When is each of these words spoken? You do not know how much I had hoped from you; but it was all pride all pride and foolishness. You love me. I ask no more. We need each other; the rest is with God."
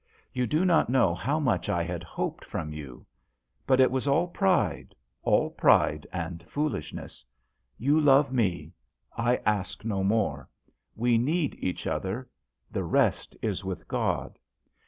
You 0.33 0.47
do 0.47 0.65
not 0.65 0.89
know 0.89 1.13
how 1.13 1.39
much 1.39 1.69
I 1.69 1.83
had 1.83 2.01
hoped 2.01 2.43
from 2.43 2.73
you; 2.73 3.05
but 3.67 3.79
it 3.79 3.91
was 3.91 4.07
all 4.07 4.27
pride 4.27 4.95
all 5.21 5.51
pride 5.51 6.07
and 6.11 6.43
foolishness. 6.49 7.23
You 7.77 7.99
love 8.01 8.33
me. 8.33 8.71
I 9.15 9.35
ask 9.45 9.85
no 9.85 10.03
more. 10.03 10.49
We 10.95 11.19
need 11.19 11.53
each 11.59 11.85
other; 11.85 12.27
the 12.71 12.83
rest 12.83 13.37
is 13.43 13.63
with 13.63 13.87
God." 13.87 14.39